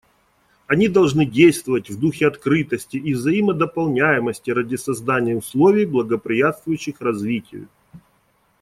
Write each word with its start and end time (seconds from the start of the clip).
Они 0.65 0.87
должны 0.87 1.27
действовать 1.27 1.91
в 1.91 1.99
духе 1.99 2.25
открытости 2.27 2.97
и 2.97 3.13
взаимодополняемости 3.13 4.49
ради 4.49 4.75
создания 4.75 5.35
условий, 5.35 5.85
благоприятствующих 5.85 7.01
развитию. 7.01 7.67